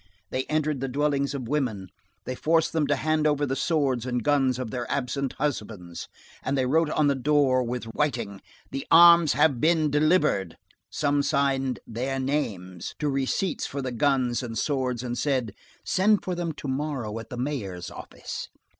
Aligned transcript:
They 0.31 0.45
entered 0.45 0.79
the 0.79 0.87
dwellings 0.87 1.35
of 1.35 1.47
women, 1.47 1.89
they 2.25 2.33
forced 2.33 2.73
them 2.73 2.87
to 2.87 2.95
hand 2.95 3.27
over 3.27 3.45
the 3.45 3.55
swords 3.55 4.03
and 4.03 4.23
guns 4.23 4.57
of 4.57 4.71
their 4.71 4.89
absent 4.91 5.33
husbands, 5.33 6.07
and 6.41 6.57
they 6.57 6.65
wrote 6.65 6.89
on 6.89 7.05
the 7.05 7.13
door, 7.13 7.61
with 7.61 7.83
whiting: 7.83 8.41
"The 8.71 8.87
arms 8.89 9.33
have 9.33 9.61
been 9.61 9.91
delivered"; 9.91 10.57
some 10.89 11.21
signed 11.21 11.81
"their 11.85 12.19
names" 12.19 12.95
to 12.97 13.09
receipts 13.09 13.67
for 13.67 13.83
the 13.83 13.91
guns 13.91 14.41
and 14.41 14.57
swords 14.57 15.03
and 15.03 15.15
said: 15.15 15.53
"Send 15.85 16.23
for 16.23 16.33
them 16.33 16.51
to 16.53 16.67
morrow 16.67 17.19
at 17.19 17.29
the 17.29 17.37
Mayor's 17.37 17.91
office." 17.91 18.47